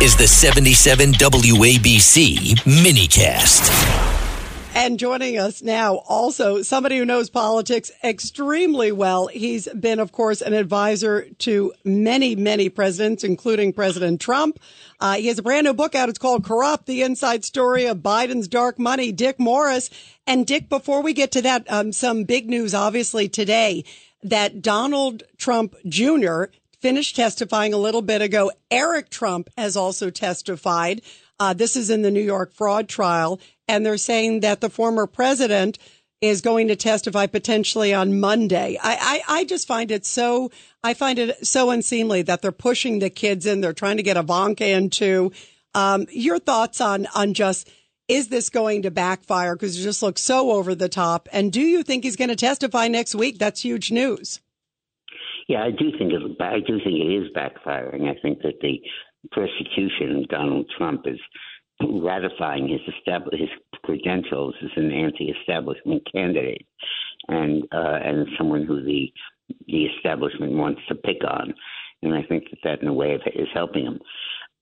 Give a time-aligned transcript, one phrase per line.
[0.00, 3.68] is the 77 WABC minicast.
[4.72, 9.26] And joining us now, also somebody who knows politics extremely well.
[9.26, 14.60] He's been, of course, an advisor to many, many presidents, including President Trump.
[15.00, 16.08] Uh, he has a brand new book out.
[16.08, 19.10] It's called Corrupt, the inside story of Biden's dark money.
[19.10, 19.90] Dick Morris.
[20.28, 23.84] And Dick, before we get to that, um, some big news, obviously today
[24.22, 26.44] that Donald Trump Jr.
[26.80, 28.50] finished testifying a little bit ago.
[28.70, 31.02] Eric Trump has also testified.
[31.40, 35.06] Uh, this is in the New York fraud trial and they're saying that the former
[35.06, 35.78] president
[36.20, 38.76] is going to testify potentially on Monday.
[38.82, 40.50] I, I, I, just find it so,
[40.82, 43.60] I find it so unseemly that they're pushing the kids in.
[43.60, 45.30] They're trying to get Ivanka into.
[45.74, 47.70] Um, your thoughts on, on just,
[48.08, 49.54] is this going to backfire?
[49.54, 51.28] Because it just looks so over the top.
[51.30, 53.38] And do you think he's going to testify next week?
[53.38, 54.40] That's huge news.
[55.48, 58.08] Yeah, I do think it, I do think it is backfiring.
[58.08, 58.80] I think that the
[59.32, 61.18] persecution of Donald Trump is
[61.80, 62.80] ratifying his
[63.32, 63.48] his
[63.84, 66.66] credentials as an anti-establishment candidate
[67.28, 69.12] and uh, and someone who the
[69.66, 71.54] the establishment wants to pick on,
[72.02, 73.98] and I think that that in a way is helping him.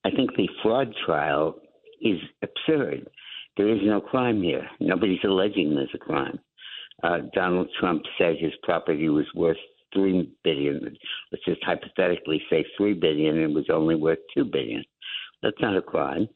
[0.04, 1.56] I think the fraud trial
[2.00, 3.08] is absurd.
[3.56, 4.68] There is no crime here.
[4.78, 6.38] Nobody's alleging there's a crime.
[7.02, 9.56] Uh, Donald Trump said his property was worth
[9.96, 10.96] three billion.
[11.32, 14.84] Let's just hypothetically say three billion, and it was only worth two billion.
[15.42, 16.28] That's not a crime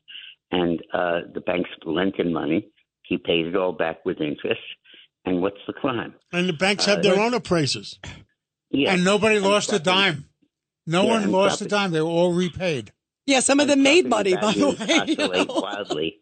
[0.50, 2.68] and uh, the banks lent him money.
[3.02, 4.60] He paid it all back with interest.
[5.24, 6.14] And what's the crime?
[6.32, 7.98] And the banks have uh, their own appraisers.
[8.70, 8.92] Yeah.
[8.92, 10.24] And nobody and lost property, a dime.
[10.86, 11.90] No yeah, one lost property, a dime.
[11.90, 12.92] They were all repaid.
[13.26, 14.76] Yeah, some of them made money, by the way.
[15.00, 16.20] Oscillate wildly.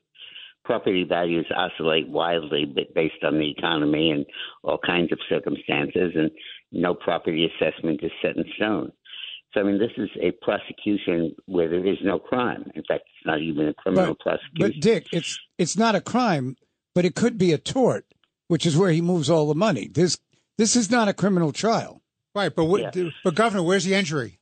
[0.68, 4.26] Property values oscillate wildly based on the economy and
[4.62, 6.30] all kinds of circumstances, and
[6.72, 8.92] no property assessment is set in stone.
[9.54, 12.70] So I mean, this is a prosecution where there is no crime.
[12.74, 14.58] In fact, it's not even a criminal but, prosecution.
[14.58, 16.58] But Dick, it's it's not a crime,
[16.94, 18.04] but it could be a tort,
[18.48, 19.88] which is where he moves all the money.
[19.88, 20.18] This
[20.58, 22.02] this is not a criminal trial,
[22.34, 22.54] right?
[22.54, 23.08] But what, yeah.
[23.24, 24.38] but Governor, where's the injury?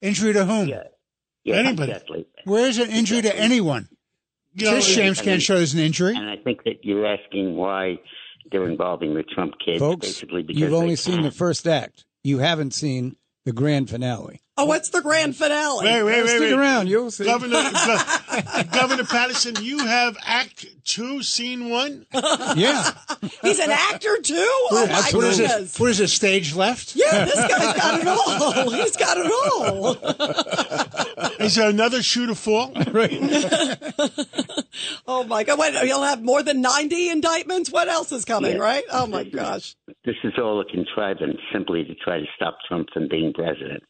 [0.00, 0.68] Injury to whom?
[0.68, 0.84] Yeah,
[1.42, 1.90] yeah anybody.
[1.90, 2.26] Exactly.
[2.44, 3.40] Where's an injury exactly.
[3.40, 3.88] to anyone?
[4.54, 6.14] You know, James can't show there's an injury.
[6.16, 7.98] And I think that you're asking why
[8.50, 12.04] they're involving the Trump kids, Folks, basically because you've only seen the first act.
[12.22, 14.40] You haven't seen the grand finale.
[14.56, 15.84] Oh, what's the grand finale?
[15.84, 16.52] Wait, wait, wait, Stick wait.
[16.52, 17.24] around, you'll see.
[17.24, 17.60] Governor,
[18.72, 22.06] Governor Paterson, you have Act Two, Scene One.
[22.12, 22.92] Yeah,
[23.42, 24.34] he's an actor too.
[24.70, 25.38] Oh my what goodness!
[25.40, 26.08] Is it, what is it?
[26.08, 26.94] Stage left?
[26.94, 28.70] Yeah, this guy's got it all.
[28.84, 29.96] He's got it all.
[31.44, 32.70] Is there another shoe to fall?
[32.92, 33.10] right.
[35.06, 35.58] Oh my God!
[35.58, 37.70] Wait, he'll have more than ninety indictments.
[37.70, 38.56] What else is coming?
[38.56, 38.62] Yeah.
[38.62, 38.84] Right?
[38.90, 39.76] Oh my gosh!
[40.04, 43.82] This is all a contrivance simply to try to stop Trump from being president.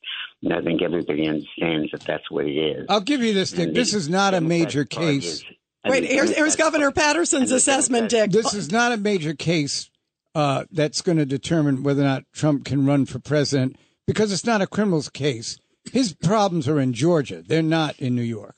[0.42, 2.86] And I think everybody understands that that's what it is.
[2.88, 3.72] I'll give you this, Dick.
[3.72, 5.42] This is not a major case.
[5.86, 8.30] Wait, here's, here's Governor Paterson's assessment, Dick.
[8.30, 9.90] This is not a major case
[10.34, 14.46] uh, that's going to determine whether or not Trump can run for president because it's
[14.46, 15.58] not a criminal's case.
[15.92, 17.42] His problems are in Georgia.
[17.46, 18.56] They're not in New York.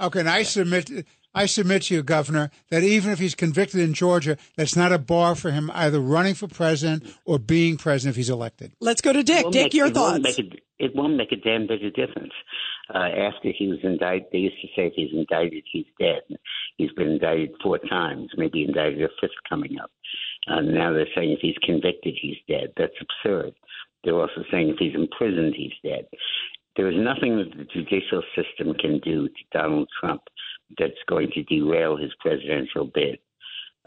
[0.00, 1.06] Okay, and I submit
[1.38, 4.98] I submit to you, Governor, that even if he's convicted in Georgia, that's not a
[4.98, 8.72] bar for him either running for president or being president if he's elected.
[8.80, 9.46] Let's go to Dick.
[9.52, 10.18] Dick, make, your thoughts.
[10.24, 12.32] Won't a, it won't make a damn bit of difference.
[12.92, 16.22] Uh, after he was indicted, they used to say if he's indicted, he's dead.
[16.76, 19.92] He's been indicted four times, maybe indicted a fifth coming up.
[20.50, 22.72] Uh, now they're saying if he's convicted, he's dead.
[22.76, 23.52] That's absurd.
[24.02, 26.06] They're also saying if he's imprisoned, he's dead.
[26.76, 30.22] There is nothing that the judicial system can do to Donald Trump
[30.76, 33.18] that's going to derail his presidential bid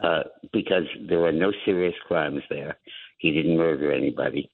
[0.03, 2.77] uh, because there are no serious crimes there.
[3.19, 4.49] He didn't murder anybody.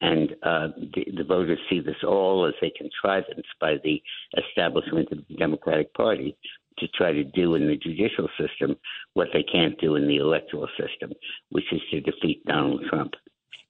[0.00, 4.02] And uh, the, the voters see this all as a contrivance by the
[4.36, 6.36] establishment of the Democratic Party
[6.78, 8.76] to try to do in the judicial system
[9.14, 11.12] what they can't do in the electoral system,
[11.50, 13.14] which is to defeat Donald Trump.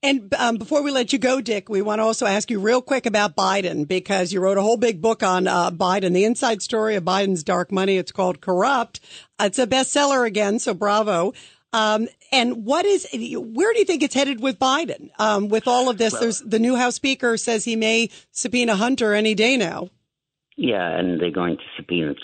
[0.05, 2.83] And um, before we let you go, Dick, we want to also ask you real
[2.83, 6.61] quick about Biden because you wrote a whole big book on uh, Biden, the inside
[6.61, 7.99] story of Biden's dark money.
[7.99, 8.99] It's called Corrupt.
[9.39, 11.35] It's a bestseller again, so bravo.
[11.73, 15.11] Um, and what is, where do you think it's headed with Biden?
[15.21, 18.75] Um, with all of this, well, there's the new House Speaker says he may subpoena
[18.75, 19.89] Hunter any day now.
[20.57, 22.15] Yeah, and they're going to subpoena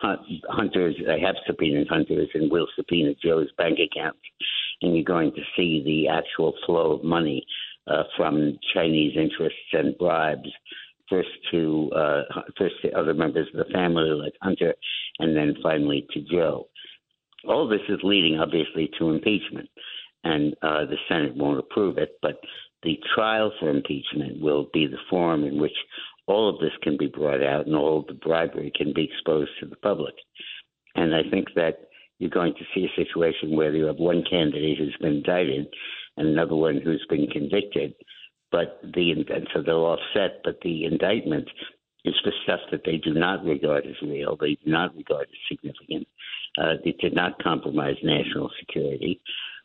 [0.00, 0.96] Hunter's.
[1.06, 4.18] They have subpoenaed Hunter's and will subpoena Joe's bank accounts
[4.82, 7.44] and you're going to see the actual flow of money
[7.86, 10.48] uh, from Chinese interests and bribes,
[11.08, 12.22] first to uh,
[12.56, 14.74] first to other members of the family like Hunter,
[15.18, 16.68] and then finally to Joe.
[17.48, 19.68] All this is leading, obviously, to impeachment,
[20.24, 22.40] and uh, the Senate won't approve it, but
[22.82, 25.72] the trial for impeachment will be the forum in which
[26.26, 29.50] all of this can be brought out and all of the bribery can be exposed
[29.58, 30.14] to the public.
[30.94, 31.87] And I think that
[32.18, 35.66] you're going to see a situation where you have one candidate who's been indicted
[36.16, 37.94] and another one who's been convicted,
[38.50, 41.48] but the and so they're offset, but the indictment
[42.04, 45.38] is for stuff that they do not regard as real, they do not regard as
[45.48, 46.06] significant.
[46.60, 49.20] Uh, it did not compromise national security,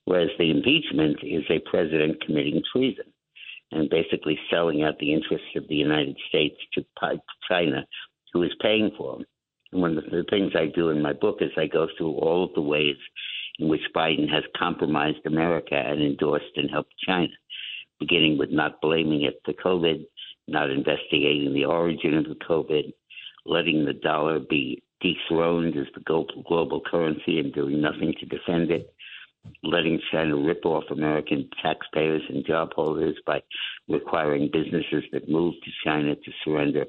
[0.05, 3.05] whereas the impeachment is a president committing treason
[3.71, 6.85] and basically selling out the interests of the United States to
[7.49, 7.83] China,
[8.31, 9.25] who is paying for them.
[9.73, 12.53] One of the things I do in my book is I go through all of
[12.53, 12.95] the ways
[13.57, 17.33] in which Biden has compromised America and endorsed and helped China,
[17.99, 20.05] beginning with not blaming it for COVID,
[20.47, 22.93] not investigating the origin of the COVID,
[23.45, 28.93] letting the dollar be dethroned as the global currency and doing nothing to defend it,
[29.63, 33.41] letting China rip off American taxpayers and job holders by
[33.89, 36.85] requiring businesses that move to China to surrender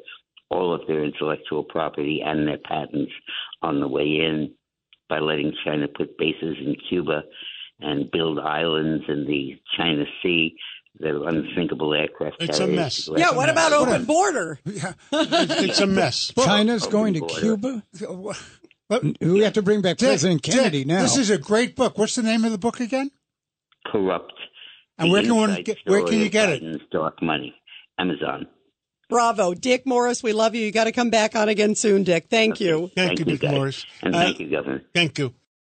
[0.50, 3.12] all of their intellectual property and their patents
[3.62, 4.52] on the way in,
[5.08, 7.22] by letting China put bases in Cuba
[7.80, 10.56] and build islands in the China Sea
[11.00, 12.36] the unsinkable aircraft.
[12.40, 13.08] It's a mess.
[13.16, 14.60] Yeah, what about open border?
[14.64, 16.32] Yeah, it's a mess.
[16.38, 17.40] China's going to border.
[17.40, 17.82] Cuba.
[18.88, 21.02] But We have to bring back Dick, President Kennedy Dick, now.
[21.02, 21.98] This is a great book.
[21.98, 23.10] What's the name of the book again?
[23.86, 24.32] Corrupt.
[24.98, 26.90] And where can one inside get- where can you get it?
[26.90, 27.54] Dark money.
[27.98, 28.46] Amazon.
[29.14, 29.54] Bravo.
[29.54, 30.62] Dick Morris, we love you.
[30.62, 32.26] You got to come back on again soon, Dick.
[32.28, 32.90] Thank you.
[32.96, 33.52] Thank, you, Dick guys.
[33.52, 33.86] Morris.
[34.02, 34.82] And Uh, thank you, Governor.
[34.92, 35.32] Thank you.